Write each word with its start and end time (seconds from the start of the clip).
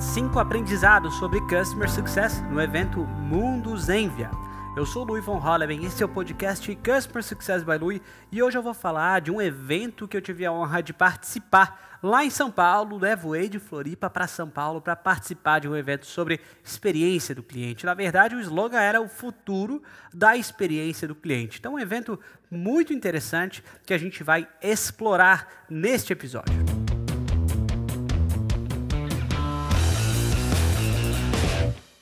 cinco 0.00 0.38
aprendizados 0.38 1.14
sobre 1.16 1.40
Customer 1.42 1.88
Success 1.88 2.40
no 2.50 2.60
evento 2.60 3.00
Mundos 3.00 3.90
Envia. 3.90 4.30
Eu 4.74 4.86
sou 4.86 5.02
o 5.02 5.04
Louis 5.04 5.22
von 5.22 5.36
Holleben, 5.36 5.84
esse 5.84 6.02
é 6.02 6.06
o 6.06 6.08
podcast 6.08 6.74
Customer 6.76 7.22
Success 7.22 7.62
by 7.62 7.76
Louis 7.76 8.00
e 8.32 8.42
hoje 8.42 8.56
eu 8.56 8.62
vou 8.62 8.72
falar 8.72 9.20
de 9.20 9.30
um 9.30 9.42
evento 9.42 10.08
que 10.08 10.16
eu 10.16 10.22
tive 10.22 10.46
a 10.46 10.52
honra 10.52 10.82
de 10.82 10.94
participar 10.94 11.98
lá 12.02 12.24
em 12.24 12.30
São 12.30 12.50
Paulo. 12.50 12.96
Levo 12.96 13.36
de 13.46 13.58
Floripa 13.58 14.08
para 14.08 14.26
São 14.26 14.48
Paulo 14.48 14.80
para 14.80 14.96
participar 14.96 15.58
de 15.58 15.68
um 15.68 15.76
evento 15.76 16.06
sobre 16.06 16.40
experiência 16.64 17.34
do 17.34 17.42
cliente. 17.42 17.84
Na 17.84 17.92
verdade, 17.92 18.34
o 18.34 18.40
slogan 18.40 18.80
era 18.80 19.02
o 19.02 19.08
futuro 19.08 19.82
da 20.14 20.34
experiência 20.34 21.06
do 21.06 21.14
cliente. 21.14 21.58
Então, 21.58 21.74
um 21.74 21.78
evento 21.78 22.18
muito 22.50 22.94
interessante 22.94 23.62
que 23.84 23.92
a 23.92 23.98
gente 23.98 24.24
vai 24.24 24.48
explorar 24.62 25.66
neste 25.68 26.14
episódio. 26.14 26.79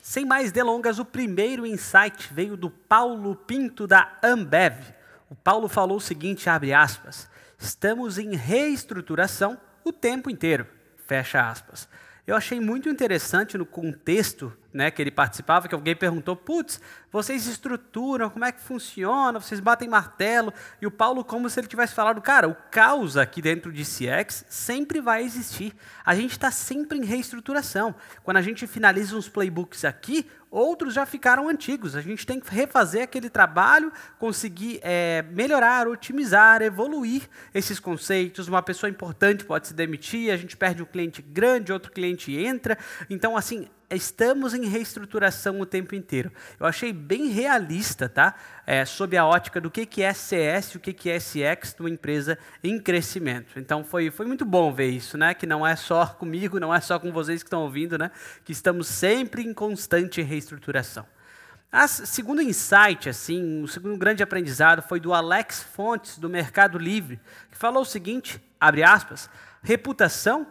Sem 0.09 0.25
mais 0.25 0.51
delongas, 0.51 0.97
o 0.97 1.05
primeiro 1.05 1.67
insight 1.67 2.33
veio 2.33 2.57
do 2.57 2.71
Paulo 2.71 3.35
Pinto 3.35 3.85
da 3.85 4.17
Ambev. 4.23 4.91
O 5.29 5.35
Paulo 5.35 5.69
falou 5.69 5.97
o 5.97 6.01
seguinte, 6.01 6.49
abre 6.49 6.73
aspas, 6.73 7.29
estamos 7.59 8.17
em 8.17 8.35
reestruturação 8.35 9.55
o 9.85 9.93
tempo 9.93 10.27
inteiro, 10.27 10.65
fecha 11.05 11.47
aspas. 11.47 11.87
Eu 12.25 12.35
achei 12.35 12.59
muito 12.59 12.89
interessante 12.89 13.55
no 13.55 13.67
contexto 13.67 14.51
né, 14.73 14.91
que 14.91 15.01
ele 15.01 15.11
participava, 15.11 15.67
que 15.67 15.75
alguém 15.75 15.95
perguntou, 15.95 16.35
putz, 16.35 16.79
vocês 17.11 17.47
estruturam, 17.47 18.29
como 18.29 18.45
é 18.45 18.51
que 18.51 18.61
funciona, 18.61 19.39
vocês 19.39 19.59
batem 19.59 19.89
martelo, 19.89 20.53
e 20.81 20.85
o 20.85 20.91
Paulo 20.91 21.23
como 21.23 21.49
se 21.49 21.59
ele 21.59 21.67
tivesse 21.67 21.93
falado, 21.93 22.21
cara, 22.21 22.47
o 22.47 22.55
caos 22.69 23.17
aqui 23.17 23.41
dentro 23.41 23.71
de 23.71 23.83
CX 23.83 24.45
sempre 24.47 25.01
vai 25.01 25.23
existir, 25.23 25.73
a 26.05 26.13
gente 26.13 26.31
está 26.31 26.51
sempre 26.51 26.97
em 26.97 27.03
reestruturação, 27.03 27.95
quando 28.23 28.37
a 28.37 28.41
gente 28.41 28.67
finaliza 28.67 29.15
uns 29.15 29.27
playbooks 29.27 29.85
aqui, 29.85 30.25
outros 30.51 30.93
já 30.93 31.05
ficaram 31.05 31.47
antigos. 31.47 31.95
A 31.95 32.01
gente 32.01 32.25
tem 32.25 32.39
que 32.39 32.53
refazer 32.53 33.03
aquele 33.03 33.29
trabalho, 33.29 33.91
conseguir 34.17 34.79
é, 34.81 35.23
melhorar, 35.31 35.87
otimizar, 35.87 36.61
evoluir 36.61 37.29
esses 37.53 37.79
conceitos. 37.79 38.47
Uma 38.47 38.61
pessoa 38.61 38.89
importante 38.89 39.45
pode 39.45 39.67
se 39.67 39.73
demitir, 39.73 40.31
a 40.31 40.37
gente 40.37 40.57
perde 40.57 40.81
um 40.81 40.85
cliente 40.85 41.21
grande, 41.21 41.71
outro 41.71 41.91
cliente 41.91 42.35
entra. 42.35 42.77
Então, 43.09 43.37
assim, 43.37 43.67
estamos 43.91 44.53
em 44.53 44.65
reestruturação 44.65 45.59
o 45.59 45.65
tempo 45.65 45.95
inteiro. 45.95 46.31
Eu 46.59 46.65
achei 46.65 46.93
bem 46.93 47.27
realista, 47.27 48.07
tá? 48.07 48.35
É, 48.65 48.85
sob 48.85 49.17
a 49.17 49.25
ótica 49.25 49.59
do 49.59 49.71
que, 49.71 49.85
que 49.85 50.03
é 50.03 50.13
CS, 50.13 50.75
o 50.75 50.79
que, 50.79 50.93
que 50.93 51.09
é 51.09 51.19
SX 51.19 51.73
de 51.73 51.81
uma 51.81 51.89
empresa 51.89 52.37
em 52.63 52.79
crescimento. 52.79 53.59
Então 53.59 53.83
foi, 53.83 54.11
foi 54.11 54.25
muito 54.25 54.45
bom 54.45 54.71
ver 54.73 54.89
isso, 54.89 55.17
né? 55.17 55.33
Que 55.33 55.47
não 55.47 55.65
é 55.65 55.75
só 55.75 56.05
comigo, 56.05 56.59
não 56.59 56.73
é 56.73 56.79
só 56.79 56.99
com 56.99 57.11
vocês 57.11 57.41
que 57.41 57.47
estão 57.47 57.63
ouvindo, 57.63 57.97
né? 57.97 58.11
Que 58.45 58.51
estamos 58.51 58.87
sempre 58.87 59.41
em 59.41 59.53
constante 59.53 60.21
reestruturação. 60.21 61.05
O 61.71 61.87
segundo 61.87 62.41
insight, 62.41 63.09
assim, 63.09 63.61
o 63.61 63.67
segundo 63.67 63.95
grande 63.95 64.23
aprendizado 64.23 64.81
foi 64.81 64.99
do 64.99 65.13
Alex 65.13 65.61
Fontes, 65.61 66.17
do 66.17 66.27
Mercado 66.27 66.79
Livre, 66.79 67.19
que 67.51 67.57
falou 67.57 67.83
o 67.83 67.85
seguinte, 67.85 68.41
abre 68.59 68.81
aspas, 68.81 69.29
reputação 69.61 70.47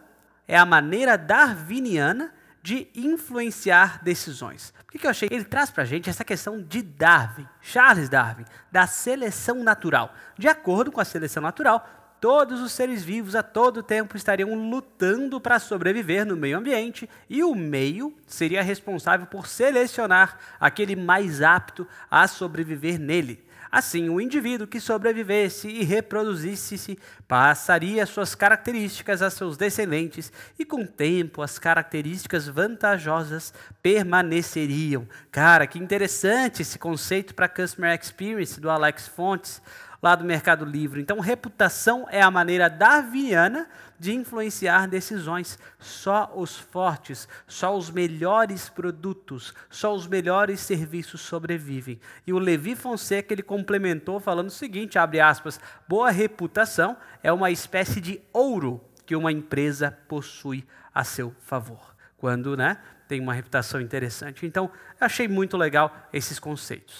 é 0.47 0.57
a 0.57 0.65
maneira 0.65 1.17
darwiniana 1.17 2.33
de 2.61 2.87
influenciar 2.93 4.03
decisões. 4.03 4.73
Que, 4.89 4.97
que 4.97 5.05
eu 5.05 5.11
achei? 5.11 5.29
Ele 5.31 5.43
traz 5.43 5.69
para 5.69 5.83
a 5.83 5.85
gente 5.85 6.09
essa 6.09 6.23
questão 6.23 6.61
de 6.61 6.81
Darwin, 6.81 7.47
Charles 7.61 8.09
Darwin, 8.09 8.45
da 8.71 8.87
seleção 8.87 9.63
natural. 9.63 10.13
De 10.37 10.47
acordo 10.47 10.91
com 10.91 10.99
a 10.99 11.05
seleção 11.05 11.43
natural, 11.43 11.87
todos 12.19 12.59
os 12.59 12.71
seres 12.71 13.03
vivos 13.03 13.35
a 13.35 13.43
todo 13.43 13.83
tempo 13.83 14.17
estariam 14.17 14.53
lutando 14.55 15.39
para 15.39 15.59
sobreviver 15.59 16.25
no 16.25 16.35
meio 16.35 16.57
ambiente 16.57 17.07
e 17.29 17.43
o 17.43 17.53
meio 17.53 18.13
seria 18.25 18.63
responsável 18.63 19.27
por 19.27 19.47
selecionar 19.47 20.37
aquele 20.59 20.95
mais 20.95 21.41
apto 21.41 21.87
a 22.09 22.27
sobreviver 22.27 22.99
nele. 22.99 23.47
Assim, 23.71 24.09
o 24.09 24.19
indivíduo 24.19 24.67
que 24.67 24.79
sobrevivesse 24.79 25.67
e 25.67 25.83
reproduzisse-se 25.83 26.97
passaria 27.27 28.05
suas 28.05 28.33
características 28.33 29.21
a 29.21 29.29
seus 29.29 29.57
descendentes 29.57 30.31
e, 30.57 30.65
com 30.65 30.81
o 30.81 30.87
tempo, 30.87 31.43
as 31.43 31.59
características 31.59 32.47
vantajosas 32.47 33.53
permaneceriam. 33.81 35.07
Cara, 35.31 35.67
que 35.67 35.77
interessante 35.77 36.63
esse 36.63 36.79
conceito 36.79 37.35
para 37.35 37.47
Customer 37.47 37.97
Experience 37.97 38.59
do 38.59 38.69
Alex 38.69 39.07
Fontes 39.07 39.61
lá 40.01 40.15
do 40.15 40.23
Mercado 40.23 40.65
Livre. 40.65 41.01
Então, 41.01 41.19
reputação 41.19 42.07
é 42.09 42.21
a 42.21 42.31
maneira 42.31 42.69
darwiniana 42.69 43.67
de 43.99 44.13
influenciar 44.13 44.87
decisões. 44.87 45.59
Só 45.77 46.31
os 46.35 46.57
fortes, 46.57 47.27
só 47.47 47.75
os 47.75 47.91
melhores 47.91 48.69
produtos, 48.69 49.53
só 49.69 49.93
os 49.93 50.07
melhores 50.07 50.61
serviços 50.61 51.21
sobrevivem. 51.21 51.99
E 52.25 52.33
o 52.33 52.39
Levi 52.39 52.75
Fonseca 52.75 53.33
ele 53.33 53.43
complementou 53.43 54.19
falando 54.19 54.47
o 54.47 54.51
seguinte, 54.51 54.97
abre 54.97 55.19
aspas, 55.19 55.59
boa 55.87 56.09
reputação 56.09 56.95
é 57.21 57.31
uma 57.31 57.51
espécie 57.51 57.99
de 57.99 58.21
ouro 58.31 58.81
que 59.05 59.15
uma 59.15 59.31
empresa 59.31 59.97
possui 60.07 60.65
a 60.93 61.03
seu 61.03 61.35
favor. 61.41 61.95
Quando, 62.17 62.55
né, 62.55 62.77
tem 63.07 63.19
uma 63.19 63.33
reputação 63.33 63.81
interessante. 63.81 64.45
Então, 64.45 64.69
achei 64.99 65.27
muito 65.27 65.57
legal 65.57 66.07
esses 66.13 66.37
conceitos. 66.37 66.99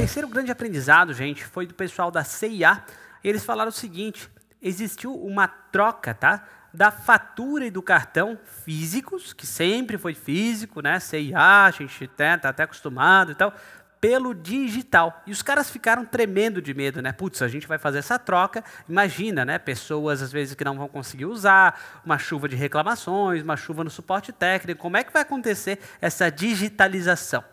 Terceiro 0.00 0.28
grande 0.28 0.50
aprendizado, 0.50 1.12
gente, 1.12 1.44
foi 1.44 1.66
do 1.66 1.74
pessoal 1.74 2.10
da 2.10 2.24
CIA. 2.24 2.82
Eles 3.22 3.44
falaram 3.44 3.68
o 3.68 3.72
seguinte: 3.72 4.30
existiu 4.62 5.14
uma 5.14 5.46
troca, 5.46 6.14
tá? 6.14 6.42
Da 6.72 6.90
fatura 6.90 7.66
e 7.66 7.70
do 7.70 7.82
cartão 7.82 8.38
físicos, 8.64 9.34
que 9.34 9.46
sempre 9.46 9.98
foi 9.98 10.14
físico, 10.14 10.80
né? 10.80 10.98
CIA, 11.00 11.66
a 11.66 11.70
gente 11.70 12.04
está 12.04 12.38
tá 12.38 12.48
até 12.48 12.62
acostumado 12.62 13.32
e 13.32 13.34
tal, 13.34 13.52
pelo 14.00 14.34
digital. 14.34 15.22
E 15.26 15.32
os 15.32 15.42
caras 15.42 15.68
ficaram 15.68 16.06
tremendo 16.06 16.62
de 16.62 16.72
medo, 16.72 17.02
né? 17.02 17.12
Putz, 17.12 17.42
a 17.42 17.48
gente 17.48 17.66
vai 17.66 17.76
fazer 17.76 17.98
essa 17.98 18.18
troca. 18.18 18.64
Imagina, 18.88 19.44
né? 19.44 19.58
Pessoas 19.58 20.22
às 20.22 20.32
vezes 20.32 20.54
que 20.54 20.64
não 20.64 20.78
vão 20.78 20.88
conseguir 20.88 21.26
usar, 21.26 22.00
uma 22.06 22.16
chuva 22.16 22.48
de 22.48 22.56
reclamações, 22.56 23.42
uma 23.42 23.56
chuva 23.56 23.84
no 23.84 23.90
suporte 23.90 24.32
técnico. 24.32 24.80
Como 24.80 24.96
é 24.96 25.04
que 25.04 25.12
vai 25.12 25.20
acontecer 25.20 25.78
essa 26.00 26.30
digitalização? 26.30 27.44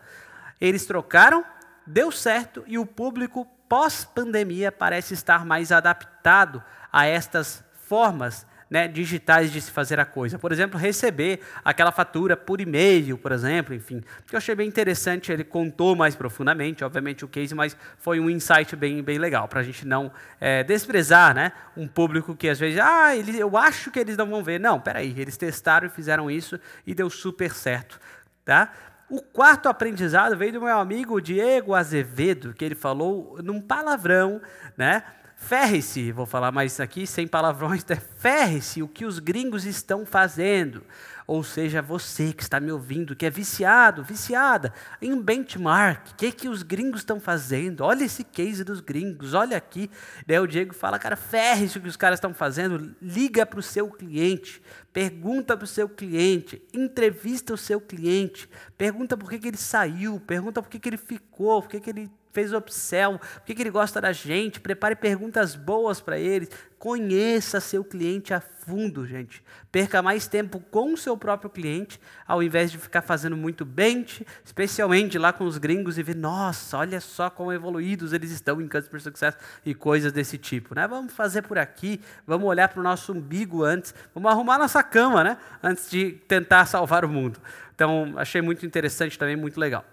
Eles 0.58 0.86
trocaram 0.86 1.44
deu 1.88 2.12
certo 2.12 2.62
e 2.66 2.78
o 2.78 2.86
público 2.86 3.46
pós-pandemia 3.68 4.70
parece 4.70 5.14
estar 5.14 5.44
mais 5.44 5.72
adaptado 5.72 6.62
a 6.92 7.06
estas 7.06 7.64
formas 7.72 8.46
né, 8.70 8.86
digitais 8.86 9.50
de 9.50 9.60
se 9.60 9.70
fazer 9.70 9.98
a 9.98 10.04
coisa. 10.04 10.38
Por 10.38 10.52
exemplo, 10.52 10.78
receber 10.78 11.40
aquela 11.64 11.90
fatura 11.90 12.36
por 12.36 12.60
e-mail, 12.60 13.16
por 13.16 13.32
exemplo, 13.32 13.74
enfim. 13.74 14.02
Que 14.26 14.34
eu 14.34 14.38
achei 14.38 14.54
bem 14.54 14.68
interessante, 14.68 15.32
ele 15.32 15.44
contou 15.44 15.96
mais 15.96 16.14
profundamente, 16.14 16.84
obviamente, 16.84 17.24
o 17.24 17.28
case, 17.28 17.54
mas 17.54 17.76
foi 17.96 18.20
um 18.20 18.28
insight 18.28 18.76
bem, 18.76 19.02
bem 19.02 19.18
legal, 19.18 19.48
para 19.48 19.60
a 19.60 19.62
gente 19.62 19.86
não 19.86 20.12
é, 20.40 20.62
desprezar 20.62 21.34
né, 21.34 21.52
um 21.76 21.88
público 21.88 22.36
que 22.36 22.48
às 22.48 22.58
vezes, 22.58 22.78
ah, 22.78 23.16
eu 23.16 23.56
acho 23.56 23.90
que 23.90 23.98
eles 23.98 24.16
não 24.16 24.26
vão 24.26 24.42
ver. 24.42 24.60
Não, 24.60 24.78
peraí, 24.78 25.14
eles 25.16 25.36
testaram 25.36 25.86
e 25.86 25.90
fizeram 25.90 26.30
isso 26.30 26.60
e 26.86 26.94
deu 26.94 27.08
super 27.08 27.52
certo. 27.52 27.98
Tá? 28.44 28.72
O 29.10 29.22
quarto 29.22 29.68
aprendizado 29.68 30.36
veio 30.36 30.52
do 30.52 30.60
meu 30.60 30.78
amigo 30.78 31.20
Diego 31.20 31.74
Azevedo, 31.74 32.52
que 32.52 32.62
ele 32.62 32.74
falou 32.74 33.38
num 33.42 33.58
palavrão, 33.58 34.40
né? 34.76 35.02
Ferre-se, 35.40 36.10
vou 36.10 36.26
falar 36.26 36.50
mais 36.50 36.78
aqui 36.80 37.06
sem 37.06 37.26
palavrões, 37.26 37.84
né? 37.86 37.96
ferre-se 37.96 38.82
o 38.82 38.88
que 38.88 39.06
os 39.06 39.18
gringos 39.20 39.64
estão 39.64 40.04
fazendo. 40.04 40.82
Ou 41.28 41.44
seja, 41.44 41.80
você 41.80 42.32
que 42.32 42.42
está 42.42 42.58
me 42.58 42.72
ouvindo, 42.72 43.14
que 43.14 43.24
é 43.24 43.30
viciado, 43.30 44.02
viciada 44.02 44.74
em 45.00 45.18
benchmark, 45.18 46.10
o 46.10 46.14
que, 46.16 46.32
que 46.32 46.48
os 46.48 46.62
gringos 46.62 47.00
estão 47.00 47.20
fazendo? 47.20 47.82
Olha 47.82 48.04
esse 48.04 48.24
case 48.24 48.64
dos 48.64 48.80
gringos, 48.80 49.32
olha 49.32 49.56
aqui. 49.56 49.90
Daí 50.26 50.38
o 50.40 50.46
Diego 50.46 50.74
fala, 50.74 50.98
cara, 50.98 51.16
ferre-se 51.16 51.78
o 51.78 51.80
que 51.80 51.88
os 51.88 51.96
caras 51.96 52.18
estão 52.18 52.34
fazendo, 52.34 52.94
liga 53.00 53.46
para 53.46 53.60
o 53.60 53.62
seu 53.62 53.88
cliente, 53.88 54.60
pergunta 54.92 55.56
para 55.56 55.64
o 55.64 55.68
seu 55.68 55.88
cliente, 55.88 56.60
entrevista 56.74 57.54
o 57.54 57.58
seu 57.58 57.80
cliente, 57.80 58.50
pergunta 58.76 59.16
por 59.16 59.30
que, 59.30 59.38
que 59.38 59.48
ele 59.48 59.56
saiu, 59.56 60.20
pergunta 60.20 60.60
por 60.60 60.68
que, 60.68 60.80
que 60.80 60.88
ele 60.88 60.98
ficou, 60.98 61.62
por 61.62 61.70
que, 61.70 61.80
que 61.80 61.90
ele 61.90 62.10
fez 62.38 62.52
upsell, 62.52 63.18
por 63.18 63.42
que, 63.46 63.54
que 63.54 63.62
ele 63.62 63.70
gosta 63.70 64.00
da 64.00 64.12
gente, 64.12 64.60
prepare 64.60 64.94
perguntas 64.94 65.56
boas 65.56 66.00
para 66.00 66.16
ele, 66.20 66.48
conheça 66.78 67.58
seu 67.58 67.82
cliente 67.82 68.32
a 68.32 68.40
fundo, 68.40 69.04
gente. 69.04 69.42
Perca 69.72 70.00
mais 70.00 70.28
tempo 70.28 70.60
com 70.70 70.92
o 70.92 70.96
seu 70.96 71.16
próprio 71.16 71.50
cliente, 71.50 72.00
ao 72.24 72.40
invés 72.40 72.70
de 72.70 72.78
ficar 72.78 73.02
fazendo 73.02 73.36
muito 73.36 73.64
bench, 73.64 74.24
especialmente 74.44 75.18
lá 75.18 75.32
com 75.32 75.42
os 75.44 75.58
gringos 75.58 75.98
e 75.98 76.02
ver, 76.04 76.14
nossa, 76.14 76.78
olha 76.78 77.00
só 77.00 77.28
quão 77.28 77.52
evoluídos 77.52 78.12
eles 78.12 78.30
estão 78.30 78.60
em 78.60 78.68
Customer 78.68 79.02
Success 79.02 79.36
e 79.66 79.74
coisas 79.74 80.12
desse 80.12 80.38
tipo. 80.38 80.76
Né? 80.76 80.86
Vamos 80.86 81.12
fazer 81.12 81.42
por 81.42 81.58
aqui, 81.58 82.00
vamos 82.24 82.46
olhar 82.46 82.68
para 82.68 82.78
o 82.78 82.84
nosso 82.84 83.12
umbigo 83.12 83.64
antes, 83.64 83.92
vamos 84.14 84.30
arrumar 84.30 84.58
nossa 84.58 84.80
cama, 84.84 85.24
né? 85.24 85.38
Antes 85.60 85.90
de 85.90 86.12
tentar 86.28 86.66
salvar 86.66 87.04
o 87.04 87.08
mundo. 87.08 87.40
Então, 87.74 88.14
achei 88.16 88.40
muito 88.40 88.64
interessante 88.64 89.18
também, 89.18 89.34
muito 89.34 89.58
legal. 89.58 89.84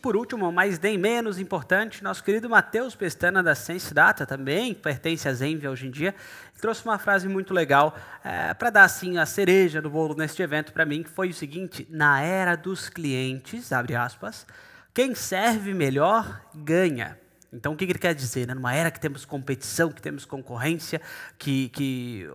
Por 0.00 0.16
último, 0.16 0.50
mas 0.50 0.78
nem 0.78 0.98
menos 0.98 1.38
importante, 1.38 2.02
nosso 2.02 2.24
querido 2.24 2.48
Matheus 2.48 2.94
Pestana 2.94 3.42
da 3.42 3.54
Sense 3.54 3.92
Data, 3.92 4.26
também 4.26 4.74
pertence 4.74 5.28
à 5.28 5.32
Zenvia 5.32 5.70
hoje 5.70 5.86
em 5.86 5.90
dia, 5.90 6.14
trouxe 6.60 6.84
uma 6.84 6.98
frase 6.98 7.28
muito 7.28 7.54
legal 7.54 7.96
é, 8.24 8.54
para 8.54 8.70
dar 8.70 8.84
assim 8.84 9.18
a 9.18 9.26
cereja 9.26 9.80
do 9.80 9.90
bolo 9.90 10.14
neste 10.14 10.42
evento 10.42 10.72
para 10.72 10.84
mim, 10.84 11.02
que 11.02 11.10
foi 11.10 11.28
o 11.28 11.34
seguinte: 11.34 11.86
na 11.90 12.20
era 12.20 12.56
dos 12.56 12.88
clientes, 12.88 13.72
abre 13.72 13.94
aspas, 13.94 14.46
quem 14.92 15.14
serve 15.14 15.72
melhor 15.74 16.40
ganha. 16.54 17.18
Então, 17.52 17.72
o 17.72 17.76
que 17.76 17.82
ele 17.84 17.94
quer 17.94 18.14
dizer? 18.14 18.46
Né? 18.46 18.54
Numa 18.54 18.72
era 18.72 18.92
que 18.92 19.00
temos 19.00 19.24
competição, 19.24 19.90
que 19.90 20.00
temos 20.00 20.24
concorrência, 20.24 21.00
que, 21.36 21.68
que 21.70 22.28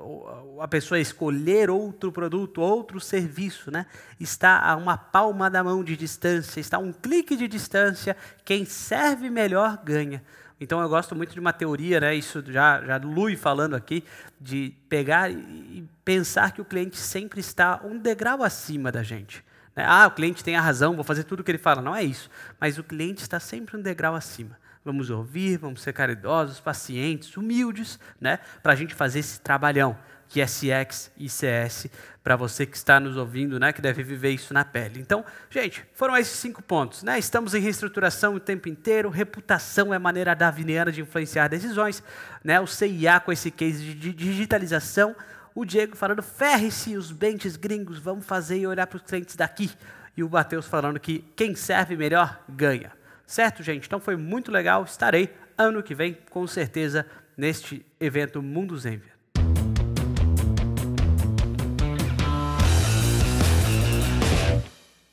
a 0.60 0.68
pessoa 0.68 1.00
escolher 1.00 1.70
outro 1.70 2.12
produto, 2.12 2.60
outro 2.60 3.00
serviço, 3.00 3.72
né? 3.72 3.86
está 4.20 4.60
a 4.60 4.76
uma 4.76 4.98
palma 4.98 5.50
da 5.50 5.64
mão 5.64 5.84
de 5.84 5.96
distância, 5.96 6.60
está 6.60 6.78
a 6.78 6.82
um 6.82 6.92
clique 6.92 7.38
de 7.38 7.48
distância, 7.48 8.16
quem 8.44 8.66
serve 8.66 9.30
melhor 9.30 9.82
ganha. 9.86 10.22
Então, 10.60 10.82
eu 10.82 10.90
gosto 10.90 11.16
muito 11.16 11.34
de 11.34 11.40
uma 11.40 11.54
teoria, 11.54 12.02
né? 12.02 12.14
isso 12.14 12.44
já, 12.48 12.82
já 12.82 12.98
Lui 12.98 13.38
falando 13.38 13.74
aqui, 13.76 14.04
de 14.40 14.74
pegar 14.90 15.32
e 15.32 15.88
pensar 16.04 16.52
que 16.52 16.62
o 16.62 16.66
cliente 16.66 16.98
sempre 16.98 17.40
está 17.40 17.80
um 17.86 17.98
degrau 17.98 18.44
acima 18.44 18.92
da 18.92 19.02
gente. 19.02 19.44
Né? 19.74 19.86
Ah, 19.88 20.08
o 20.08 20.12
cliente 20.12 20.44
tem 20.44 20.58
a 20.58 20.62
razão, 20.62 20.94
vou 20.94 21.06
fazer 21.06 21.24
tudo 21.24 21.40
o 21.40 21.44
que 21.44 21.52
ele 21.52 21.58
fala. 21.58 21.82
Não 21.82 21.96
é 21.96 22.04
isso. 22.04 22.30
Mas 22.60 22.78
o 22.78 22.84
cliente 22.84 23.22
está 23.22 23.40
sempre 23.40 23.78
um 23.78 23.82
degrau 23.82 24.14
acima 24.14 24.58
vamos 24.86 25.10
ouvir, 25.10 25.58
vamos 25.58 25.82
ser 25.82 25.92
caridosos, 25.94 26.60
pacientes, 26.60 27.36
humildes, 27.36 28.00
né? 28.22 28.40
Para 28.62 28.74
a 28.74 28.76
gente 28.76 28.94
fazer 28.94 29.20
esse 29.20 29.42
trabalhão 29.42 29.98
que 30.30 30.42
é 30.42 30.46
CX 30.46 31.12
e 31.18 31.28
CS 31.28 31.88
para 32.24 32.36
você 32.36 32.66
que 32.66 32.78
está 32.78 33.00
nos 33.00 33.18
ouvindo, 33.18 33.60
né? 33.60 33.74
Que 33.74 33.82
deve 33.82 34.04
viver 34.04 34.30
isso 34.30 34.54
na 34.54 34.64
pele. 34.64 35.00
Então, 35.00 35.26
gente, 35.50 35.84
foram 35.94 36.16
esses 36.16 36.38
cinco 36.38 36.62
pontos, 36.62 37.02
né? 37.02 37.18
Estamos 37.18 37.56
em 37.56 37.62
reestruturação 37.62 38.36
o 38.36 38.40
tempo 38.40 38.70
inteiro. 38.70 39.10
Reputação 39.10 39.92
é 39.92 39.98
a 39.98 40.00
maneira 40.00 40.36
daviniana 40.36 40.92
de 40.92 41.02
influenciar 41.02 41.48
decisões, 41.48 42.04
né? 42.44 42.60
O 42.60 42.68
CIA 42.68 43.20
com 43.20 43.32
esse 43.32 43.50
case 43.50 43.94
de 43.94 44.14
digitalização. 44.14 45.16
O 45.56 45.66
Diego 45.66 45.96
falando, 45.96 46.22
ferre-se 46.22 46.96
os 46.96 47.12
bentes 47.12 47.56
gringos, 47.56 47.98
vamos 47.98 48.26
fazer 48.26 48.60
e 48.60 48.68
olhar 48.68 48.86
para 48.86 48.98
os 48.98 49.04
clientes 49.04 49.36
daqui. 49.36 49.72
E 50.16 50.22
o 50.24 50.30
Matheus 50.30 50.68
falando 50.68 51.00
que 51.00 51.26
quem 51.36 51.56
serve 51.56 51.96
melhor 51.96 52.44
ganha. 52.48 52.92
Certo, 53.26 53.64
gente? 53.64 53.88
Então 53.88 54.00
foi 54.00 54.16
muito 54.16 54.52
legal. 54.52 54.84
Estarei 54.84 55.34
ano 55.58 55.82
que 55.82 55.96
vem, 55.96 56.18
com 56.30 56.46
certeza, 56.46 57.06
neste 57.36 57.86
evento 58.00 58.42
Mundo 58.42 58.78
Zenvia. 58.78 59.16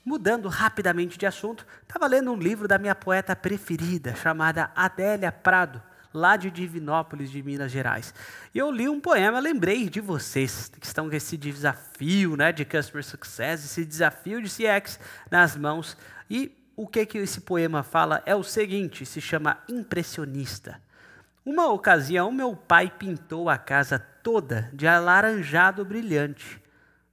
Mudando 0.05 0.49
rapidamente 0.49 1.17
de 1.17 1.25
assunto, 1.25 1.67
estava 1.83 2.07
lendo 2.07 2.33
um 2.33 2.37
livro 2.37 2.69
da 2.69 2.77
minha 2.77 2.95
poeta 2.95 3.35
preferida, 3.35 4.15
chamada 4.15 4.71
Adélia 4.77 5.33
Prado, 5.33 5.83
lá 6.13 6.37
de 6.37 6.51
Divinópolis, 6.51 7.31
de 7.31 7.43
Minas 7.43 7.73
Gerais. 7.73 8.13
E 8.55 8.59
eu 8.59 8.71
li 8.71 8.89
um 8.89 9.01
poema, 9.01 9.41
lembrei 9.41 9.89
de 9.89 10.01
vocês 10.01 10.71
que 10.79 10.85
estão 10.85 11.09
com 11.09 11.17
esse 11.17 11.39
desafio 11.39 12.37
né, 12.37 12.53
de 12.53 12.65
Customer 12.65 13.03
Success, 13.03 13.65
esse 13.65 13.87
desafio 13.87 14.43
de 14.43 14.51
CX 14.51 15.01
nas 15.31 15.57
mãos. 15.57 15.97
E 16.29 16.62
o 16.83 16.87
que, 16.89 17.07
que 17.07 17.19
esse 17.19 17.43
poema 17.43 17.85
fala 17.85 18.23
é 18.27 18.35
o 18.35 18.43
seguinte: 18.43 19.07
se 19.07 19.21
chama 19.21 19.59
Impressionista. 19.69 20.81
Uma 21.45 21.71
ocasião, 21.73 22.33
meu 22.33 22.57
pai 22.57 22.91
pintou 22.91 23.49
a 23.49 23.57
casa 23.57 23.99
toda 23.99 24.69
de 24.73 24.87
alaranjado 24.87 25.85
brilhante. 25.85 26.61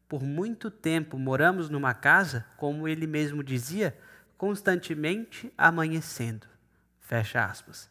Por 0.08 0.24
muito 0.24 0.72
tempo 0.72 1.20
moramos 1.20 1.70
numa 1.70 1.94
casa, 1.94 2.46
como 2.58 2.88
ele 2.88 3.06
mesmo 3.06 3.44
dizia, 3.44 3.96
constantemente 4.38 5.54
amanhecendo. 5.56 6.48
Fecha 7.00 7.46
aspas. 7.46 7.90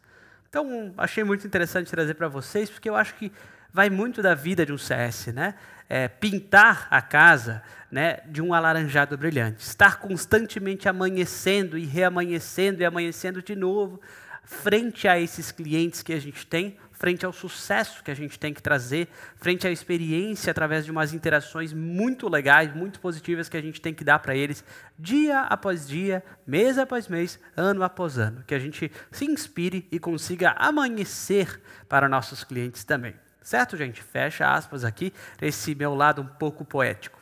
Então, 0.49 0.93
achei 0.97 1.23
muito 1.23 1.47
interessante 1.47 1.91
trazer 1.91 2.15
para 2.15 2.27
vocês, 2.27 2.69
porque 2.69 2.89
eu 2.89 2.95
acho 2.95 3.15
que 3.15 3.31
vai 3.71 3.89
muito 3.89 4.21
da 4.21 4.33
vida 4.35 4.65
de 4.65 4.73
um 4.73 4.77
CS, 4.77 5.27
né? 5.27 5.55
É, 5.87 6.07
pintar 6.07 6.87
a 6.91 7.01
casa 7.01 7.63
né, 7.91 8.19
de 8.27 8.41
um 8.41 8.53
alaranjado 8.53 9.17
brilhante, 9.17 9.63
estar 9.63 9.97
constantemente 9.97 10.87
amanhecendo 10.87 11.77
e 11.77 11.85
reamanhecendo 11.85 12.81
e 12.81 12.85
amanhecendo 12.85 13.41
de 13.41 13.55
novo, 13.55 13.99
frente 14.43 15.07
a 15.07 15.19
esses 15.19 15.51
clientes 15.51 16.03
que 16.03 16.13
a 16.13 16.19
gente 16.19 16.45
tem, 16.45 16.77
frente 16.91 17.25
ao 17.25 17.31
sucesso 17.31 18.03
que 18.03 18.11
a 18.11 18.15
gente 18.15 18.37
tem 18.37 18.53
que 18.53 18.61
trazer, 18.61 19.07
frente 19.37 19.65
à 19.65 19.71
experiência 19.71 20.51
através 20.51 20.83
de 20.83 20.91
umas 20.91 21.13
interações 21.13 21.71
muito 21.71 22.27
legais, 22.27 22.75
muito 22.75 22.99
positivas 22.99 23.47
que 23.47 23.55
a 23.55 23.61
gente 23.61 23.79
tem 23.79 23.93
que 23.93 24.03
dar 24.03 24.19
para 24.19 24.35
eles 24.35 24.63
dia 24.97 25.41
após 25.41 25.87
dia, 25.87 26.23
mês 26.45 26.77
após 26.77 27.07
mês, 27.07 27.39
ano 27.55 27.83
após 27.83 28.17
ano, 28.17 28.43
que 28.45 28.53
a 28.53 28.59
gente 28.59 28.91
se 29.11 29.25
inspire 29.25 29.87
e 29.91 29.97
consiga 29.97 30.51
amanhecer 30.57 31.61
para 31.87 32.09
nossos 32.09 32.43
clientes 32.43 32.83
também. 32.83 33.15
Certo, 33.41 33.77
gente? 33.77 34.01
Fecha 34.01 34.51
aspas 34.51 34.83
aqui, 34.83 35.13
esse 35.41 35.73
meu 35.73 35.95
lado 35.95 36.21
um 36.21 36.27
pouco 36.27 36.63
poético. 36.65 37.19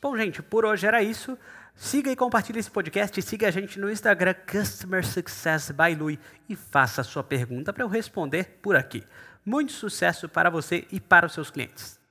Bom, 0.00 0.16
gente, 0.16 0.42
por 0.42 0.64
hoje 0.64 0.86
era 0.86 1.02
isso. 1.02 1.38
Siga 1.74 2.10
e 2.10 2.14
compartilhe 2.14 2.58
esse 2.58 2.70
podcast. 2.70 3.20
Siga 3.22 3.48
a 3.48 3.50
gente 3.50 3.80
no 3.80 3.90
Instagram 3.90 4.34
Customer 4.46 5.04
Success 5.04 5.70
by 5.70 5.94
Lui 5.94 6.20
e 6.48 6.54
faça 6.54 7.00
a 7.00 7.04
sua 7.04 7.24
pergunta 7.24 7.72
para 7.72 7.82
eu 7.82 7.88
responder 7.88 8.58
por 8.62 8.76
aqui. 8.76 9.02
Muito 9.44 9.72
sucesso 9.72 10.28
para 10.28 10.50
você 10.50 10.86
e 10.92 11.00
para 11.00 11.26
os 11.26 11.32
seus 11.32 11.50
clientes. 11.50 12.03